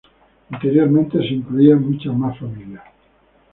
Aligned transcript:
Anteriormente 0.49 1.19
se 1.19 1.27
incluía 1.35 1.75
muchas 1.75 2.17
más 2.17 2.35
familias. 2.39 2.83